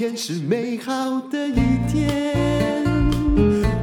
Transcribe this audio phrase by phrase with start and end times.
[0.00, 2.82] 天是美好的一天，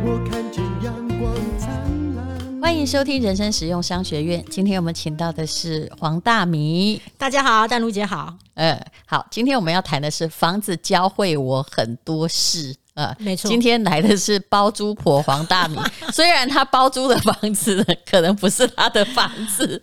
[0.04, 1.70] 我看见阳光灿
[2.16, 2.59] 烂。
[2.59, 4.43] 欢迎收听人生实用商学院。
[4.50, 7.00] 今天我们请到的是黄大米。
[7.20, 8.36] 大家好，淡如姐好。
[8.55, 12.75] 嗯，好，今天我们要谈的是房子教会我很多事。
[12.98, 15.77] 呃，没错，今天来的是包租婆黄大米。
[16.11, 19.79] 虽然他包租的房子可能不是他的房子，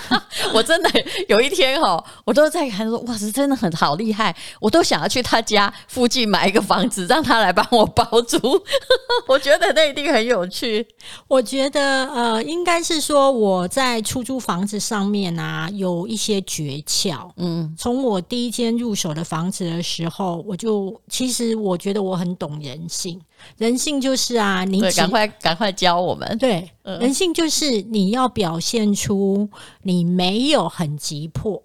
[0.50, 0.90] 我真的
[1.28, 8.38] 有一天哦，我都在看说，哇，是真的很好厉害，我都想要去他家附近买一个房子，让他来帮我包租。
[9.28, 10.86] 我觉得那一定很有趣。
[11.28, 17.30] 我觉得呃，应该是说我在出租房子上面啊，有一些诀窍。
[17.36, 22.53] 嗯，从我第一间入手的房子的时候，我就其实我觉得我很懂。
[22.60, 23.20] 人性，
[23.58, 26.36] 人性就是啊，你赶快赶快教我们。
[26.38, 29.48] 对，嗯、人性就是你要表现出
[29.82, 31.62] 你没有很急迫。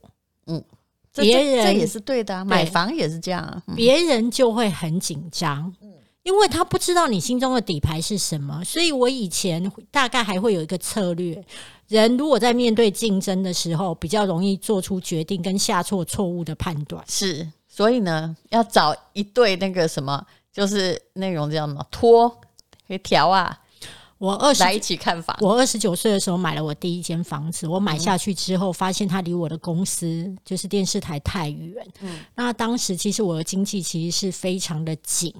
[0.48, 0.64] 嗯，
[1.14, 8.64] 别人这，也是对的、啊，买房也是这样、啊，别人就会很紧张，嗯、因为他不知道你心中的底牌是什么。
[8.64, 11.44] 所以我以前大概还会有一个策略：
[11.88, 17.04] 人如果在面对竞争的时候，比较容易做出决定跟下错错误的判断。
[17.08, 20.26] 是，所以呢，要找一对那个什么。
[20.52, 22.30] 就是那种叫什么拖
[22.88, 23.58] 可以调啊，
[24.18, 25.38] 我二十来一起看房。
[25.40, 31.88] 我二十九岁的时候买了我第一间房子，我买下去之后，发现它离我的公司就是电视台太远。
[32.02, 35.34] 嗯，那当时其实我的经济其实是非常的紧，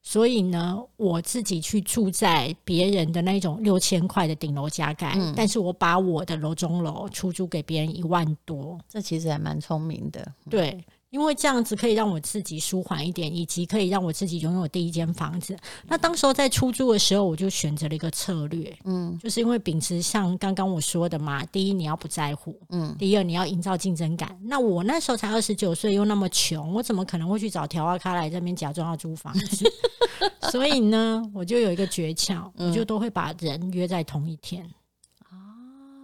[0.00, 10.26] 所以呢，我自己去住在别人的那种六千块的顶楼加盖，嗯、但是我把我的楼中楼出租给别人一万多，这其实还蛮聪明的。
[10.48, 10.82] 对。
[11.12, 15.54] 因为这样子可以让我自己舒缓一点，以及可以让我自己拥有第一间房子。
[15.86, 24.34] 那当时候在出租的时候，我就选择了一个策略，嗯，就是因为秉持像刚刚我说的嘛，第一你要不在乎，嗯，第二你要营造竞争感。
[24.44, 29.70] 那我那时候才二十九岁，又那么穷，我怎么可能会去找调阿卡来这边假装要租房子？
[30.50, 34.66] 所以呢，我就有一个诀窍，我就都会把人约在同一天。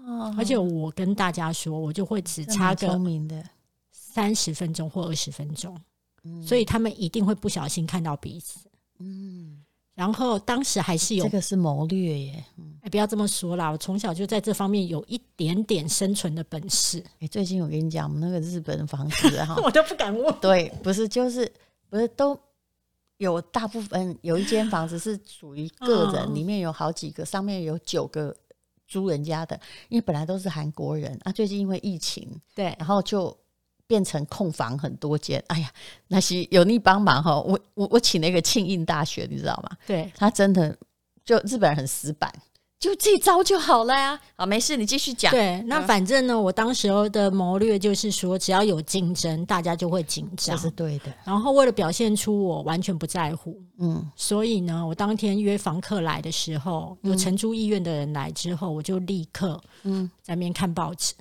[0.06, 3.42] 哦，而且我跟大家说，我就会只差个聪明的。
[4.18, 5.80] 三十分钟或二十分钟，
[6.24, 8.68] 嗯、所以他们一定会不小心看到彼此。
[8.98, 9.64] 嗯，
[9.94, 12.44] 然后当时还是有这个是谋略耶。
[12.56, 17.00] 嗯，哎，不要这么说啦，我从小就在这方面有一点点生存的本事。
[17.20, 20.34] 哎，最近我跟你讲，我们那个日本房子哈， 我都不敢问。
[20.40, 21.48] 对，不是，就是
[21.88, 22.36] 不是都
[23.18, 28.34] 有大部分有一间房子是属于个人，里面有好几个，上面有九个
[28.88, 29.54] 租人家的，
[29.88, 33.32] 因为本来都是韩国人啊，最近因为疫情，对，然后就。
[33.88, 35.70] 变成空房很多间，哎呀，
[36.06, 39.76] 那些有你帮忙哈，我我我请了一个庆应大学，你知道吗？
[39.86, 40.76] 对，他真的
[41.24, 42.30] 就日本人很死板，
[42.78, 44.20] 就这招就好了呀。
[44.36, 45.32] 好，没事，你继续讲。
[45.32, 51.06] 对，那反正呢，我当时候的谋略就是说，只要有竞争，大家就会紧张，这是对的。
[51.24, 61.14] 然后为了表现出我完全不在乎，嗯，所以呢，我当天约房客来的时候，有承租意愿的人来之后，我就立刻嗯在那边看报纸。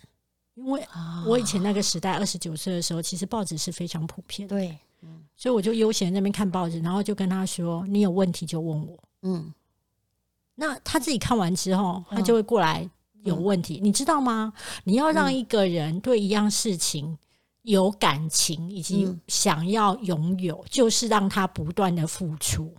[0.57, 0.83] 因为
[1.23, 4.55] 我以前那个时代，二十九岁的时候，其实报纸是非常普遍的。
[4.55, 9.53] 对，嗯，所以我就悠闲在那边看报纸，然后就跟他说：“你有问题就问我。”嗯，
[10.55, 12.89] 那他自己看完之后，他就会过来
[13.23, 14.51] 有问题，你知道吗？
[14.83, 17.15] 你要让一个人对一样事情
[17.61, 22.73] 有感情，以及想要拥有，就是让他不断的付出，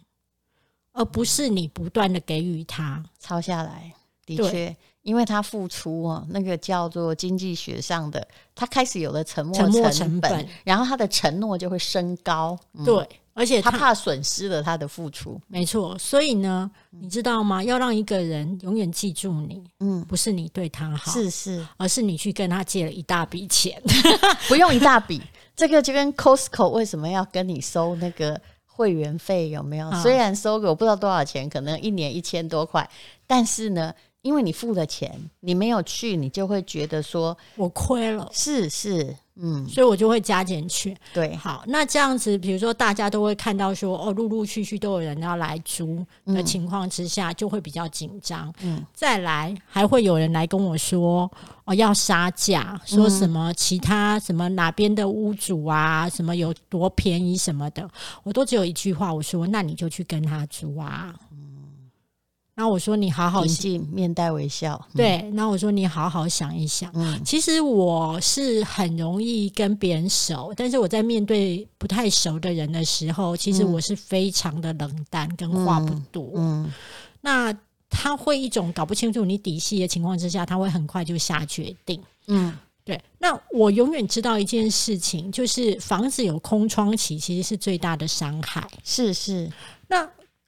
[0.90, 3.04] 而不是你不断的给予他。
[3.20, 3.94] 抄下来，
[4.36, 4.76] 的确。
[5.02, 12.58] 因为他付出哦，那个叫做经济学上的，他开始有了沉默成本，成本然后他的承诺就会升高。
[12.74, 15.40] 嗯、对，而且他，他怕损失了他的付出。
[15.46, 17.64] 没错，所以呢，你知道吗？
[17.64, 23.80] 要让一个人永远记住你，嗯，不是你对他好，是是，而是你去跟他借了一大笔钱，
[24.46, 25.22] 不用一大笔。
[25.56, 29.88] 这个就跟 Costco 为什么要跟你收那个会员费有没有？
[29.88, 32.86] 啊、虽然收个我不知道多少钱，可能一年一千多块，
[33.26, 33.94] 但是呢。
[34.22, 38.28] 因为你付了钱，你没有去，你就会觉得说我亏了。
[38.32, 40.96] 是是，嗯，所以我就会加减去。
[41.14, 48.52] 对，好，那这样子，比如说大家都会看到说，哦，陆陆续续都有人要来租的情况之下，就会比较紧张。
[48.62, 51.31] 嗯，再来还会有人来跟我说，
[51.64, 57.88] 哦，要杀价，说什么其他什么哪边的屋主啊，什么有多便宜什么的，
[58.25, 61.14] 我都只有一句话，我说，那你就去跟他租啊。
[62.58, 64.75] 然后我说你好好静，面带微笑。
[64.94, 66.90] 嗯、对，然后我说你好好想一想。
[66.93, 76.32] 嗯，其实我是很容易跟别人熟，但是我在面对不太熟的人的时候，其实我是非常的冷淡，跟话不多。
[76.34, 76.72] 嗯，嗯，
[77.20, 77.56] 那
[77.88, 82.02] 他会一种搞不清楚你底细的情况之下，他会很快就下决定。
[82.26, 82.52] 嗯。
[82.84, 88.66] 对，那我永远知道一件事情，就是房子有空窗期，其实是最大的伤害。
[88.82, 89.52] 是是，那。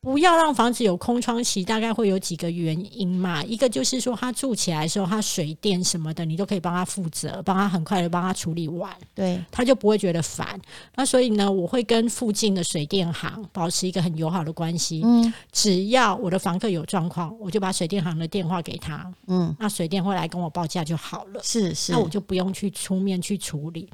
[0.02, 3.44] 不要让房子有空窗期，大概会有几个原因嘛？
[3.44, 10.58] 一个就是说，他住起来的时候，他水电什么的，你都可以帮他负责，帮他很快的帮他处理完，对，他就不会觉得烦。
[10.94, 15.02] 那所以呢，我会跟附近的水电行保持一个很友好的关系。
[15.04, 19.06] 嗯，只要我的房客有状况，我就把水电行的电话给他。
[19.26, 21.40] 嗯，那水电会来跟我报价就好了。
[21.42, 23.86] 是是，那我就不用去出面去处理。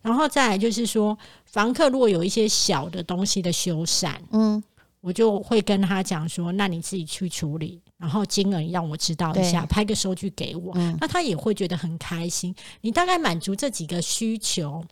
[0.00, 4.62] 然后再来就是说，房客如果有一些小的东西的修缮，嗯。
[5.00, 12.54] 我就会跟他讲说，那你自己去处理，然后金额让我知道一下，拍个收据给我，嗯，那他也会觉得很开心。
[12.80, 14.84] 你大概满足这几个需求，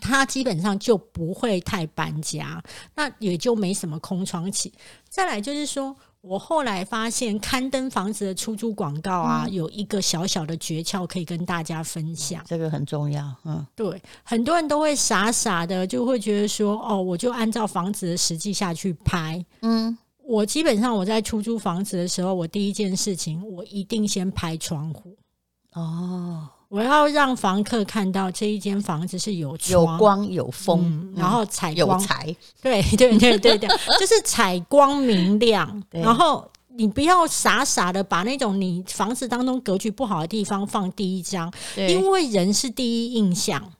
[0.00, 2.62] 他基本上就不会太搬家，
[2.94, 4.72] 那也就没什么空窗期。
[5.08, 5.96] 再来就是说。
[6.26, 12.42] 我后来发现刊登房子的出租广告啊，有一个小小的诀窍可以跟大家分享。
[12.46, 19.44] 这个很重要，嗯，对，很多人都会傻傻的就会觉得说，哦，我就按照房子的实际下去拍。
[19.60, 25.14] 嗯，我基本上我在出租房子的时候，我第一件事情，我一定先拍窗户。
[25.74, 26.48] 哦。
[26.74, 33.68] 我要让房客看到这一间房子是有有光有风，嗯，然后采光有财，对对对对对，
[34.00, 35.80] 就是采光明亮。
[35.90, 43.72] 然后你不要傻傻的把那种你房子当中格局不好的地方放第一张，因为人是第一印象。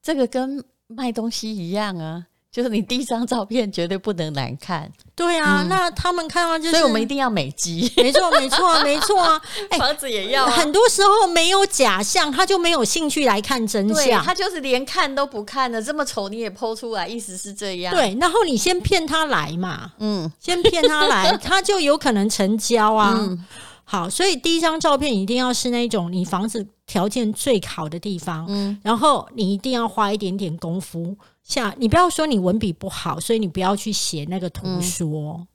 [0.00, 2.26] 这个跟卖东西一样啊。
[2.54, 9.42] 就是你第一张照片绝对不能难看，对啊，嗯、那他们看到就是，所以我们一定要美肌，没错，没错，没错啊！
[9.70, 17.92] 欸、 房子也要、啊，很多时候没有假象，他就没有兴趣来看真相，他就是连看都不看的，这么丑你也 PO 出来，意思是这样。
[17.92, 23.16] 对，然后你先骗他来嘛，嗯，先骗他来， 他就有可能成交啊。
[23.18, 23.44] 嗯、
[23.84, 31.16] 好，所以第一张照片一定要是那种你房子条件最好的地方，嗯，然后你一定要花一点点功夫。
[31.42, 35.46] 像你不要说你文笔不好，所以你不要去写那个图说，嗯、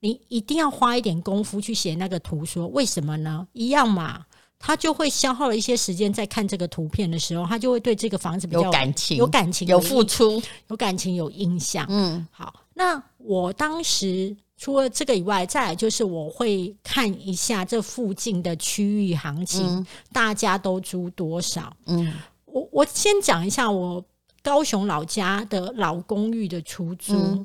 [0.00, 2.66] 你一定要花一点功夫去写那个图说。
[2.68, 3.48] 为什么呢？
[3.54, 4.26] 一样嘛，
[4.58, 11.86] 他就会消耗了一些时间在看这个图片的时候，他就会对这个房子比较有感情，有感情，有付出，有感情，有印象。
[11.88, 21.74] 嗯，好，那我当时除了这个以外，再来就是我会看一下这附近的区域行情，嗯、大家都租多少？
[21.86, 22.12] 嗯，
[22.44, 24.04] 我我先讲一下我。
[24.40, 27.44] 高雄老家的老公寓的出租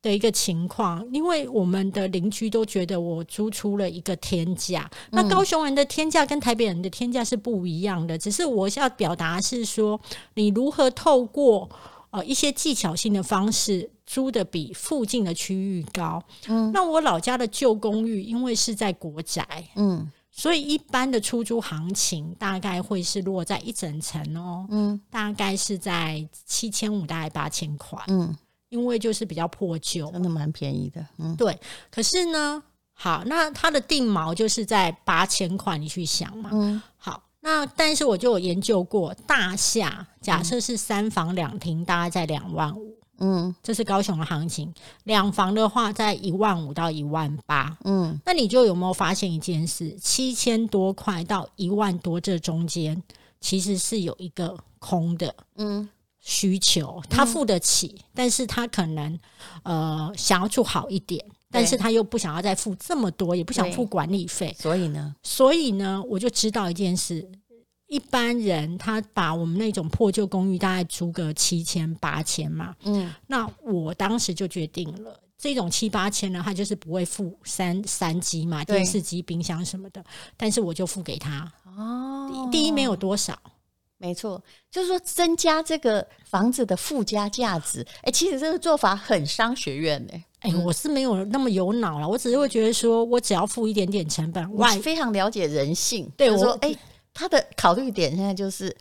[0.00, 4.88] 的一个情况，嗯、因为我们的邻居都觉得我租出了一个天价。
[5.10, 9.98] 嗯、那高雄人的天价跟台北人的天价是不一样的，只是我要表达是说，
[10.34, 11.68] 你如何透过
[12.10, 16.20] 呃一些技巧性的方式租的比附近的区域高。
[16.48, 19.46] 嗯，那我老家的旧公寓，因为是在国宅，
[19.76, 20.10] 嗯。
[20.32, 28.34] 所以一般的出租行情大概会是落在一整层哦，嗯，大概是在七千五，大概八千块，嗯，
[28.68, 31.58] 因为就是比较破旧，真的蛮便宜的，嗯，对。
[31.90, 32.62] 可是呢，
[32.94, 42.99] 好，那它的定毛就是在八千块，你去想嘛，嗯，好，那但是我就有研究过，大厦假设是三房两厅，大概在两万五。
[43.20, 44.72] 嗯，这是高雄的行情。
[45.04, 47.76] 两房的话，在一万五到一万八。
[47.84, 49.94] 嗯，那你就有没有发现一件事？
[50.00, 53.00] 七千多块到一万多，这中间
[53.40, 55.88] 其实是有一个空的，嗯，
[56.20, 59.18] 需求，他付得起，嗯、但是他可能
[59.62, 64.56] 呃想要住好一点，但是他又不想要再付这么多，也不想付管理费。
[64.58, 67.30] 所以呢，所以呢，我就知道一件事。
[67.90, 80.04] 一般人他把我们那种破旧公寓大概租个七千八千嘛，嗯，那我当时就决定了，这种七八千呢，他就是不会付三三机嘛，电视机、冰箱什么的，
[80.36, 82.48] 但是我就付给他哦。
[82.52, 83.36] 第一没有多少，
[83.98, 87.84] 没错，就是说增加这个房子的附加价值。
[87.96, 90.24] 哎、欸，其实这个做法很商学院呢、欸。
[90.42, 96.08] 哎、欸，我是没有那么有脑了，我只是会觉得说我只要付一点点成本，我非常了解人性。
[96.16, 96.68] 对，我说哎。
[96.68, 96.78] 欸
[97.12, 98.74] 他的考虑点现在就是，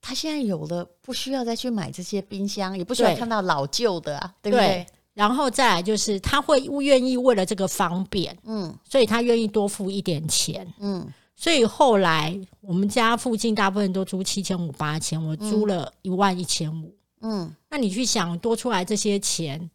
[0.00, 4.86] 他现在有了，不需要再去买这些冰箱，也不需要看到老旧的啊，对，对不对？
[5.14, 11.06] 然后再来就是，他会愿意为了这个方便，嗯，所以他愿意多付一点钱，嗯。
[11.36, 17.52] 所以后来我们家附近大部分都租七千五、八千，我租了一万一千五，嗯。
[17.68, 19.68] 那你去想多出来这些钱，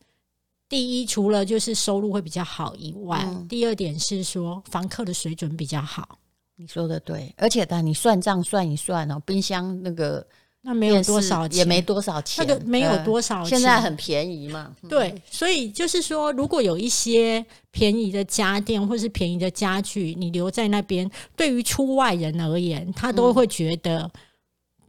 [0.70, 6.18] 第一除了就是收入会比较好以外，嗯、第二点是说房客的水准比较好。
[6.62, 10.26] 你说的对，而且呢你算账算一算哦，冰箱那个
[10.62, 14.76] 那没有多少钱，也没多少钱，那个没有多少钱，现在很便宜嘛。
[14.90, 24.12] 对，所以就是说，如果有一些便宜的家电或是便宜的家具，你留在那边，对于出外人而言，他都会觉得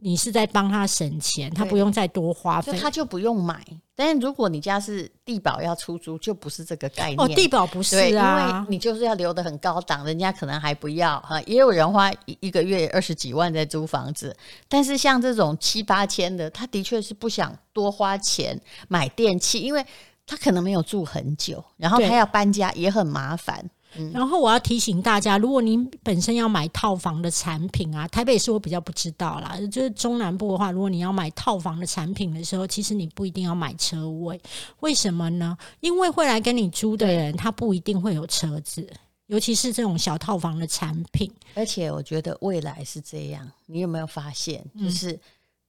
[0.03, 3.63] 你是在帮他省钱，他不用再多花费，他就不用买。
[3.95, 7.19] 但是如果你家是地保要出租，就不是这个概念。
[7.19, 11.39] 哦，地保不是啊，因为你就是要留得很高档，人家可能还不要哈。
[11.43, 14.35] 也有人花一个月二十几万在租房子，
[14.67, 19.85] 但是像这种七八千的，他的确是不想多花钱买电器，因为
[20.25, 23.69] 他可能没有住很久，然后他要搬家也很麻烦。
[23.97, 29.57] 嗯、然后我要提醒大家，如果您本身要买套房的产品啊，台北市我比较不知道啦。
[29.71, 34.39] 就是中南部的话，如果你要买套房的产品的时候，其实你不一定要买车位。
[34.79, 35.57] 为什么呢？
[35.79, 38.87] 因为会来跟你租的人，他不一定会有车子，
[39.27, 41.31] 尤其是这种小套房的产品。
[41.55, 44.65] 而且我觉得未来是这样，你有没有发现？
[44.79, 45.19] 就是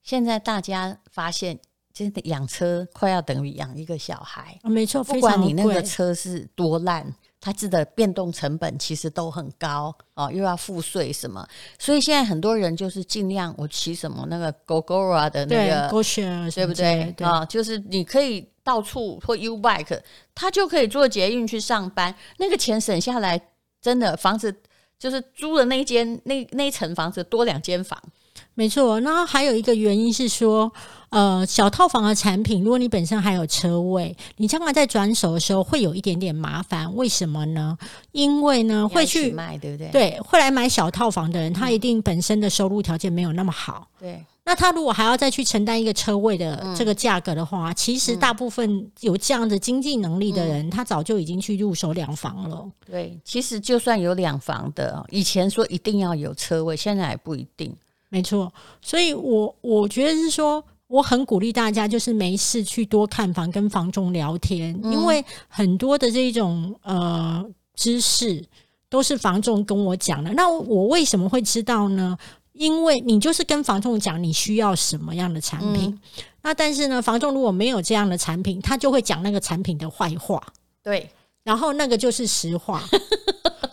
[0.02, 1.59] 现在大家发现，
[1.93, 4.59] 真的养车快要等于养一个小孩。
[4.62, 7.12] 啊、没错，不管你那个车是多烂。
[7.44, 11.44] 它自的变动成本其实都很高哦，又要付税什么，
[11.76, 15.90] 所以现在很多人就是尽量我骑什么那个 Gogoro 的那个对，
[16.54, 17.46] 对不对啊、哦？
[17.46, 20.00] 就是你可以到处或 U Bike，
[20.37, 23.40] 他就可以坐捷运去上班，那个钱省下来，
[23.80, 24.56] 真的房子
[24.96, 28.00] 就是租的那一间那那一层房子多两间房。
[28.54, 30.71] 没错，那还有一个原因是说，
[31.09, 36.94] 呃，小套房的产品，如果你本身还有车位，你将来在转手的时候会有一点点麻烦。
[36.94, 37.76] 为什么呢？
[38.12, 39.88] 因为呢，会去卖，对不对？
[39.90, 43.88] 对，会来买小套房的人，他一定本身的收入条件没有那么好。
[43.99, 52.68] 对，那他如果还要再去承担一个车位的这个价格的话，嗯、其实大部分有这样的经济能力的人，嗯、他早就已经去入手两房了。
[52.85, 57.75] 对，其实就算有两房的，以前说一定要有车位，现在还不一定。
[58.12, 58.52] 没错，
[58.83, 67.42] 所以我我觉得是说，我很鼓励大家，就是没事去多看房，跟房仲聊天，嗯、因为很多的这种呃
[67.75, 68.45] 知识
[68.90, 70.31] 都是房仲跟我讲的。
[70.35, 72.14] 那我为什么会知道呢？
[72.52, 75.99] 因为你就是跟房仲讲你需要什么样的产品，嗯、
[76.42, 80.38] 那但是呢，房仲如果没有这样的产品，他就会讲那个产品的坏话，
[80.83, 81.09] 对，
[81.44, 82.82] 然后那个就是实话。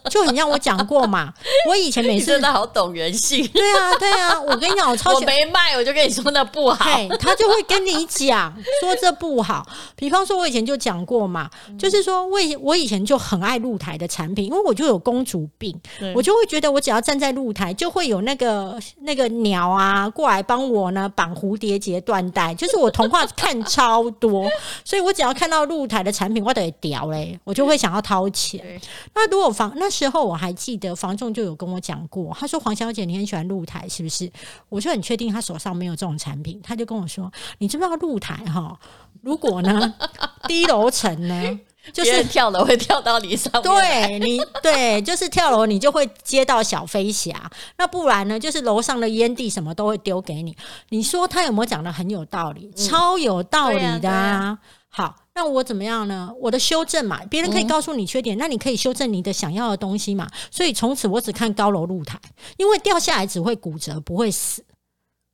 [0.10, 1.32] 就很像我讲过嘛，
[1.68, 3.46] 我以前每次 真的好懂人性。
[3.54, 6.84] 对啊，对啊，我跟你讲，我超我没卖，我就跟你说那不好。
[7.20, 9.64] 他就会跟你讲 说这不好。
[9.96, 11.48] 比方说，我以前就讲过嘛，
[11.78, 15.80] 就是说，我我以前就很爱露台的产品，因为我就有公主病，
[16.16, 22.52] 我就会觉得我只要站在露台，就会有那个那个鸟啊过来帮我呢绑蝴蝶结、缎带。
[22.56, 24.50] 就是我童话看超多，
[24.84, 28.82] 所以我只要看到露台的产品，我得屌嘞，我就会想要掏钱。
[29.14, 29.88] 那如果房那。
[30.00, 34.32] 时候我还记得房仲就有跟我讲过，他说黄小姐你很喜欢露台是不是？
[34.70, 38.80] 我就很确定他手上没有这种产品，他就跟我说：“你知不知道露台哈？
[39.22, 39.94] 如果呢
[40.48, 41.60] 低楼层呢，
[41.92, 50.56] 就是跳楼会跳到你上面， 对你对，就是跳楼你就会接到小飞侠，那不然呢就是楼上的烟蒂什么都会丢给你。
[50.90, 52.72] 你说他有没有讲的很有道理？
[52.78, 54.60] 嗯、超有道理的啊！
[54.88, 56.30] 好。”那我怎么样呢？
[56.38, 60.30] 我的修正嘛，别人可以告诉你缺点，嗯、那你可以修正你的想要的东西嘛。
[60.52, 62.20] 所以从此我只看高楼露台，
[62.58, 64.62] 因为掉下来只会骨折，不会死。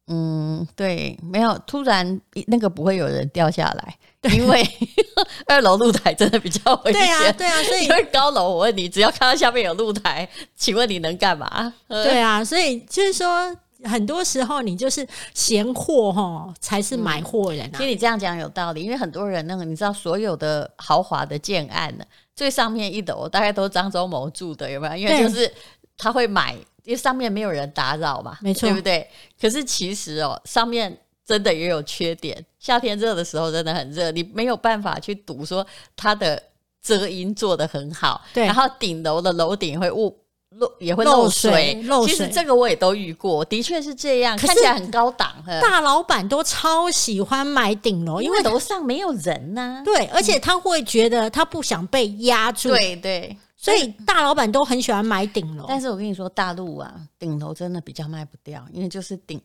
[0.05, 3.97] 嗯，对，没有突然那个不会有人掉下来，
[4.31, 4.63] 因为
[5.47, 7.01] 二楼露台真的比较危险。
[7.01, 11.73] 对啊，对啊，所以因为高楼，我问你，只要看到下面有露台，请问你能干嘛？
[11.87, 13.57] 对啊，所以就是说。
[13.85, 17.77] 很多时候，你就是闲货哈，才是买货人啊。
[17.77, 24.95] 其实你这样讲有道理，因为很多人那个，你知道，所有的豪华的建案呢，最上面一楼大概都是张忠谋住的，有没有？
[24.95, 25.51] 因为就是
[25.97, 29.09] 他会买，因为上面没有人打扰嘛，没错，对不对？
[29.39, 32.43] 可是其实哦，上面真的也有缺点。
[32.59, 35.65] 夏天热的时候真的很热，你没有办法去赌说
[35.95, 36.41] 它的
[36.81, 38.45] 遮阴做得很好，对。
[38.45, 40.17] 然后顶楼的楼顶会雾。
[40.57, 42.15] 漏也会漏水，漏水。
[42.15, 45.31] 其实这个我也都遇过，的确是这样，看起来很高档。
[45.61, 49.81] 大老板都超喜欢买顶楼，因为楼上没有人呐。
[49.83, 52.69] 对，而且他会觉得他不想被压住。
[52.69, 55.65] 对对，所以大老板都很喜欢买顶楼。
[55.67, 59.41] 但是我跟你说，大陆啊，顶楼真的比较卖不掉，因为就是顶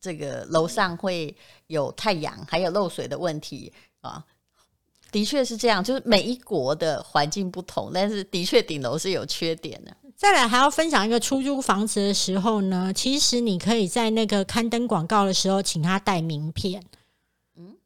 [0.00, 1.34] 这个楼上会
[1.68, 4.22] 有太阳，还有漏水的问题啊。
[5.12, 9.96] 的确是这样，就是每一国的环境不同，但是的确顶楼是有缺点的。
[10.16, 16.82] 再来还要分享一个出租房子的时候呢，其实你可以在那个刊登广告的时候，请他带名片。
[17.56, 17.76] 嗯，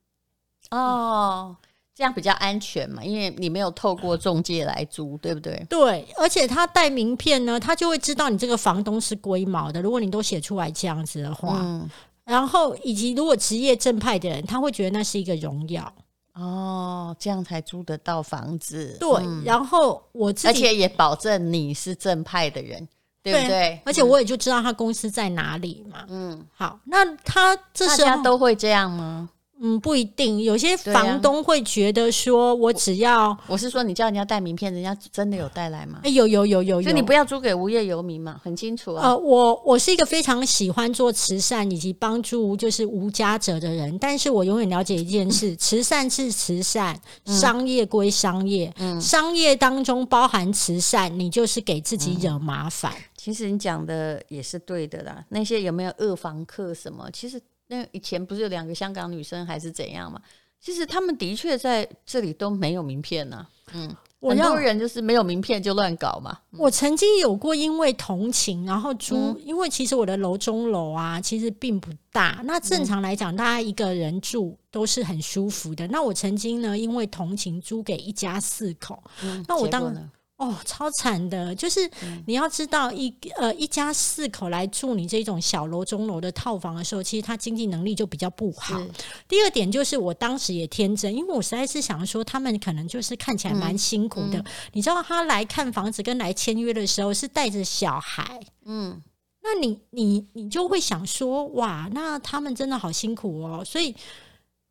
[0.70, 1.56] 哦，
[1.92, 5.66] 这样比较安全嘛，因为你没有透过中介来租，对不对？
[5.68, 9.82] 对，而且他带名片呢，他就会知道你这个房东是龟毛的。
[9.82, 11.90] 如果你都写出来这样子的话，嗯，
[12.24, 15.92] 然后以及如果职业正派的人，他会觉得那是一个荣耀。
[16.34, 18.96] 哦，这样才租得到房子。
[19.00, 22.88] 对，嗯、然后我自己，而且也保证你是正派的人，
[23.22, 23.80] 对不对？
[23.84, 26.04] 而且我也就知道他公司在哪里嘛。
[26.08, 29.28] 嗯，好，那他这时候大家都会这样吗？
[29.62, 36.00] 嗯，不一定，有些房东会觉得说，我只要我，我是说，你叫人家带名片，人家真的有带来吗？
[36.02, 39.08] 哎，有有有有有，就你不要租给无业游民嘛，很清楚啊。
[39.08, 52.90] 呃，我我是一个非常喜欢做慈善以及帮助就是无家者的人，但是我永远了解一件事： 慈善是慈善，商业归商业，嗯，商业当中包含慈善，你就是给自己惹麻烦。
[52.92, 57.06] 嗯，其实你讲的也是对的啦，那些有没有恶房客什么？
[57.12, 57.38] 其实。
[57.70, 60.20] 那以前不是有两个香港女生还是怎样嘛？
[60.60, 63.48] 其实他们的确在这里都没有名片呐、啊。
[63.72, 66.36] 嗯，很多人就是没有名片就乱搞嘛。
[66.58, 72.40] 我曾经有过因为同情，然后租，嗯、因为其实我的楼中楼啊，其实并不大。
[72.44, 75.86] 那正常来讲，大家一个人住都是很舒服的。
[75.86, 79.00] 那我曾经呢，因为同情租给一家四口。
[79.22, 79.94] 嗯、那我当。
[80.40, 81.80] 哦，超惨的，就是
[82.26, 88.80] 你要知道一，一呃一家四口来住你这种小楼中楼的套房的时候，其实他经济能力就比较不好。
[89.28, 94.38] 第二点就是，我当时也天真，因为我实在是想说，他们可能就是看起来蛮辛苦的。
[94.38, 98.98] 嗯嗯、你知道，他来看房子跟来签约的时候是带着小孩，嗯，
[99.42, 103.94] 那你你你就会想说，哇，那他们真的好辛苦哦，所以。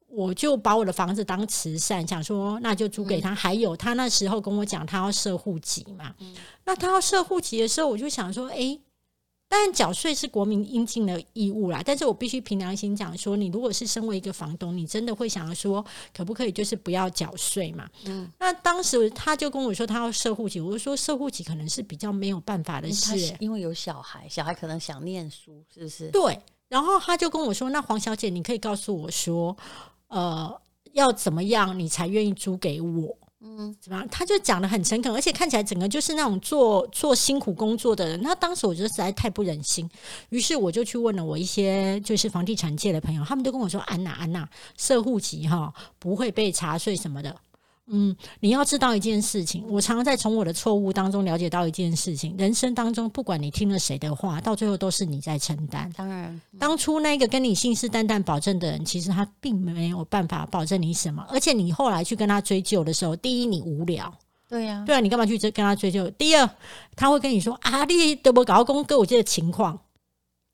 [0.10, 3.32] 我就把我的房子当慈善，想说那就租给他。
[3.32, 6.14] 嗯、还有他那时候跟我讲，他要设户籍嘛。
[6.20, 6.36] 嗯、
[6.66, 8.82] 那他要设户籍的时候，我就想说，哎、欸，
[9.48, 11.82] 当然缴税是国民应尽的义务啦。
[11.86, 15.86] 但是我必须凭良心讲说，你如果是身为一个房东，你真的会想要说，
[16.16, 17.88] 可不可以就是不要缴税嘛？
[18.06, 18.28] 嗯。
[18.40, 26.10] 那当时他就跟我说，他要设户籍，我就说设户籍可能是比较没有办法的事，因为有小孩，小孩可能想念书，是不是？
[26.10, 26.40] 对。
[26.68, 29.56] 然后他就跟我说，那黄小姐，你可以告诉我说。
[30.10, 30.62] 呃，
[30.92, 33.18] 要怎么样你才愿意租给我？
[33.42, 34.06] 嗯，怎么样？
[34.10, 38.22] 他就讲的很诚恳，而且看起来整个就是那种做做辛苦工作的人。
[38.22, 39.90] 那当时我觉得实在太不忍心，
[40.30, 47.34] 于是我就去问了我一些就是房地产界的朋友，他们都跟我说：“安娜，安娜，社户籍哈不会被查税什么的。”
[47.92, 55.92] 嗯，你要知道一件事情，我常常在从我的错误当中了解到一件事情：人生当中，不管你听了谁的话，到最后都是你在承担。
[55.98, 61.26] 当然，嗯、当初那个跟你信誓旦旦保证的人，其实他并没有办法保证你什么。
[61.30, 64.14] 而且你后来去跟他追究的时候，第一，你无聊，
[64.48, 66.10] 对呀、啊，对啊，你干嘛去跟他追究？
[66.12, 66.50] 第二，
[66.96, 69.80] 他会跟你说啊，你得不搞到公哥，我这个情况。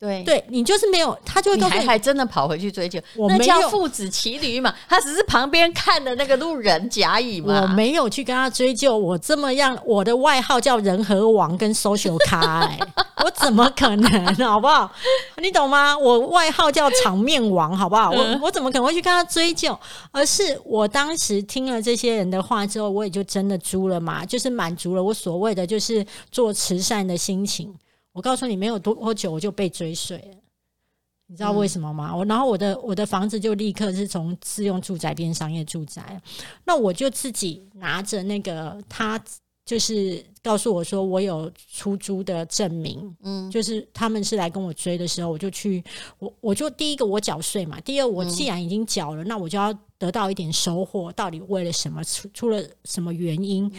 [0.05, 12.79] 对，对你就是没有，他就会你还还真的跑回去追究，我那叫父子骑驴嘛，他只是旁边看的那个路人甲乙嘛，我没有去跟他追究，我这么样，我的外号叫人和王跟 social 咖、欸，
[13.25, 14.91] 我怎么可能，好不好？
[15.37, 15.97] 你懂吗？
[15.97, 18.11] 我外号叫场面王，好不好？
[18.11, 19.77] 我我怎么可能会去跟他追究？
[20.11, 27.73] 而是我当时听了这些人的话之后，我也就真的租了嘛，就是满足了我所谓的就是做慈善的心情。
[28.15, 30.37] 我告诉你，没有多久我就被追税了，
[31.27, 32.15] 你知道为什么吗？
[32.15, 36.21] 我然后我的我的房子就立刻是从自用住宅变商业住宅，
[36.63, 39.21] 那我就自己拿着那个他
[39.65, 45.83] 就是告诉我说我有出租的证明，嗯，就是他们是来跟我追的时候，我就去
[46.17, 53.69] 我我就第一个我缴税嘛，第二我既然已经缴了，那我就要得到一点收获，到底为了什么出出了什么原因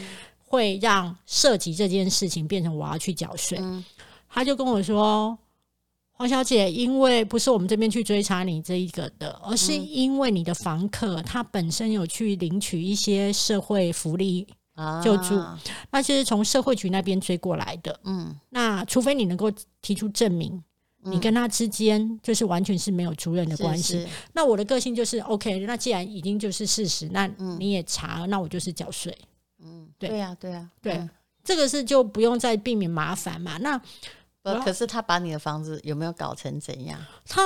[0.45, 3.59] 会让涉及这件事情变成我要去缴税？
[4.29, 5.37] 他就跟我说
[6.13, 14.47] ：“黄小姐，因为不是我们这边去追查你这一个的，而是因为你的房客他本身有去领取一些社会福利
[15.03, 15.59] 救助，啊、
[15.91, 17.99] 那就是从社会局那边追过来的。
[18.05, 20.63] 嗯，那除非你能够提出证明，
[21.03, 23.95] 你跟他之间就是完全是没有租人的关系。
[23.95, 27.27] 是是，那我的个性就是 OK，那既然已经就是事实，那
[27.59, 29.17] 你也查了，那我就是缴税。
[29.63, 31.09] 嗯，对，对呀，对呀，对，
[31.47, 33.57] 这个是就不用再避免麻烦嘛。
[33.59, 33.81] 那
[34.63, 37.01] 可是他把你的房子有没有搞成怎样？
[37.27, 37.41] 他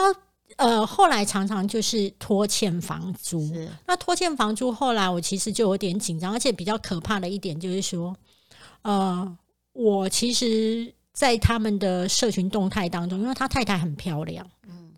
[0.56, 3.40] 呃，后来常常就是拖欠房租。
[3.86, 8.16] 那拖欠房租，后来我其实就有点紧张，而且比较可怕的一点就是说，
[8.82, 9.38] 呃，
[9.72, 14.44] 我其实，在他们的社群动态当中，因为他太太很漂亮。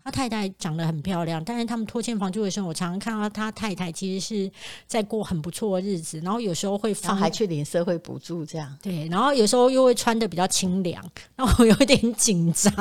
[0.03, 4.51] 他太太长得很漂亮，但是他们拖欠房租的时候，我常常看到他太太其实是
[4.85, 8.77] 在过很不错的日子，然后有时候会放还去领社会补助这样。
[8.81, 11.01] 对，然后有时候又会穿的比较清凉，
[11.37, 12.75] 那我有一点紧张，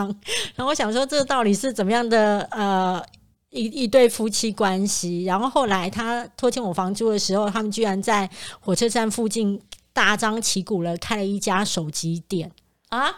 [0.56, 3.00] 然后我想说这个到底是怎么样的呃
[3.50, 5.22] 一一对夫妻关系？
[5.24, 9.61] 然后后来他拖欠我房租的时候，他们居然在火车站附近
[9.92, 12.50] 大张旗鼓了开了一家手机店
[12.88, 13.08] 啊。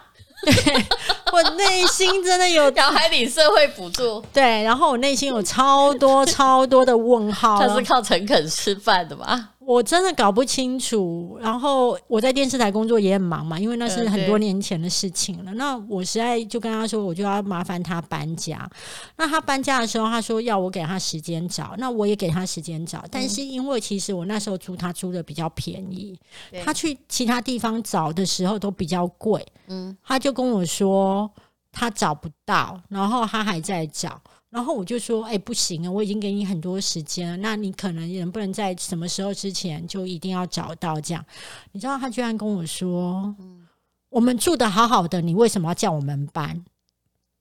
[0.44, 0.52] 对，
[1.34, 7.58] 我内心真的有，脑海里社会补助，对，然后我内心有超多超多的问号。
[7.58, 9.48] 他是靠诚恳吃饭的吧？
[9.66, 11.38] 我真的搞不清楚。
[11.40, 15.50] 然后我在电视台工作也很忙嘛，因为那是很多年前的事情了。
[15.50, 18.68] 呃、那我实在就跟他说，我就要麻烦他搬家。
[19.16, 23.04] 那他搬家的时候，他说要我给他时间找，那我也给他时间找。
[23.10, 26.18] 但是因为其实我那时候租他租的比较便宜，
[26.52, 29.44] 嗯、他去其他地方找的时候都比较贵。
[29.68, 31.30] 嗯，他就跟我说
[31.72, 34.20] 他找不到，然后他还在找。
[34.54, 41.26] 然后我就说：“哎、欸，不行啊，我已经给你很多时间了，那你可能能不能在什么时候之前就一定要找到这样？”
[41.72, 43.66] 你知道他居然跟我说：“嗯、
[44.10, 46.64] 我们住的好好的，你为什么要叫我们搬？”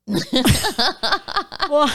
[1.69, 1.87] 我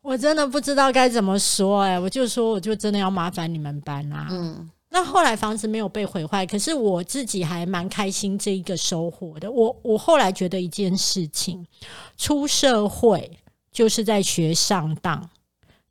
[0.00, 4.28] 我真的不知道该怎么说哎、欸，我就说我就真的要麻烦你们搬啊。
[4.30, 9.50] 嗯，那后来房子没有被毁坏，可是我自己还蛮开心这一个收获的。
[9.50, 11.66] 我我后来觉得一件事情，
[12.16, 13.38] 出社会。
[13.72, 15.30] 就是在学上当。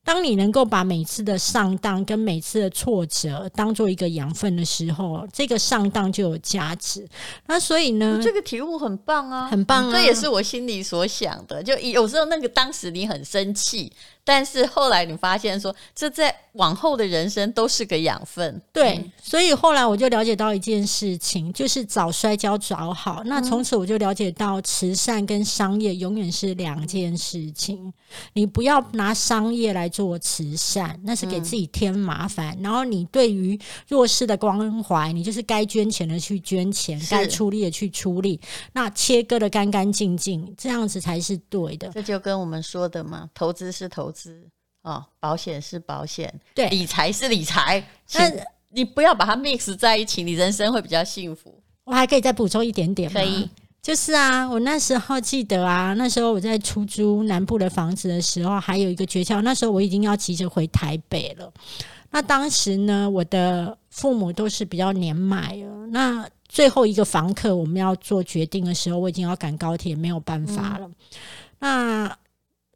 [0.03, 7.07] 当你能够把每次的上当跟每次的挫折当做一个养分的时候，这个上当就有价值。
[7.47, 11.63] 那所以呢，这个题目很棒啊，很棒啊，这也是我心里所想的。
[11.63, 13.93] 就有时候那个当时你很生气。
[14.29, 18.61] 但是后来你发现说，这在往后的人生都是个养分。
[18.71, 23.23] 对，嗯、所以后来我就了解到一件事情，就是早摔跤早好。
[23.25, 27.91] 那从此我就了解到，慈善跟商业永远是两件事情。
[28.33, 32.55] 你不要拿商业来做慈善，那是给自己添麻烦。
[32.59, 38.39] 嗯、然后你对于弱势的关怀，你就是该捐钱的去捐钱，该出力的去出力，
[38.73, 41.89] 那切割的干干净净，这样子才是对的。
[41.89, 44.18] 这就跟我们说的嘛，投资是投资。
[44.19, 44.47] 是
[44.81, 48.33] 哦，保险是保险，对，理财是理财，但
[48.69, 51.53] 你不要把它 mix 在一起，你人生会比较幸福。
[51.85, 53.19] 我还可以再补充一点点吗？
[53.19, 53.49] 可以，
[53.81, 61.51] 就是啊，我那时候记得啊，那时候我在出租南部的房子的时候，还有一个诀窍，那时候我已经要急着回台北了。
[62.11, 65.87] 那当时呢，我的父母都是比较年迈了。
[65.87, 70.87] 那最后一个房客，我们要做决定的时候，我已经要赶高铁，没有办法了。
[70.87, 70.95] 嗯、
[71.59, 72.17] 那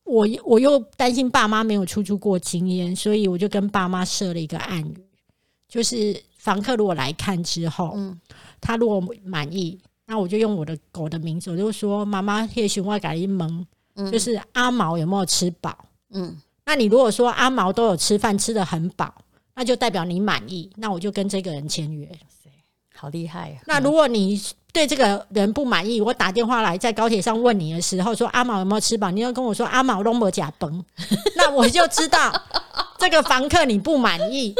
[0.04, 5.06] 我我又担心爸妈没有出租过经验，所以我就跟爸妈设了一个暗语，
[5.68, 8.20] 就是房客如果来看之后，嗯、
[8.60, 15.86] 他如果满意，那我就用我的狗的名字，我就说妈妈，叶寻外改一蒙，嗯、就是阿毛有没有吃饱？
[16.12, 19.14] 嗯，那你如果说阿毛都有吃饭，吃得很饱，
[19.56, 22.10] 那就代表你满意，那我就跟这个人签约。
[22.96, 23.64] 好厉害啊！
[23.66, 24.40] 那如果你
[24.74, 29.12] 对这个人不满意，我打电话来在高铁上问你的时候，说阿毛有没有吃饱？
[29.12, 30.84] 你要跟我说阿毛拢没假崩，
[31.38, 32.34] 那我就知道
[32.98, 34.56] 这个房客你不满意。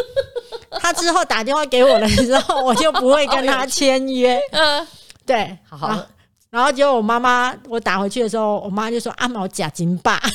[0.80, 4.40] 他之后打电话给我的时候，我就不会跟他签约。
[4.52, 4.88] 嗯，
[5.26, 6.06] 对，好好。
[6.54, 10.22] 然后结果我妈妈，我打回去的时候，我妈就说阿毛假金霸，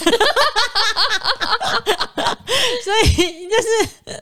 [2.82, 4.20] 所以就是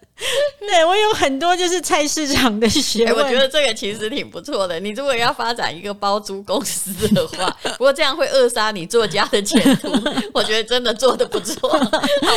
[0.60, 3.14] 对我有很多就是菜市场的学问。
[3.14, 4.78] 欸，我觉得这个其实挺不错的。
[4.78, 9.90] 你如果要发展一个包租公司的话， 不过这样会扼杀你作家的前途。
[10.34, 11.88] 我觉得真的做的不错，好，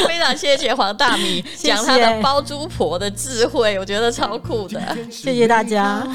[0.08, 4.82] 非常谢谢黄大米讲他的包租婆的智慧，我觉得超酷的。
[5.12, 6.08] 谢谢大家。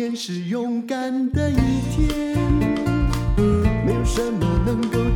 [0.00, 1.56] 天是勇敢的一
[1.94, 2.34] 天，
[3.84, 5.09] 没有什么能够。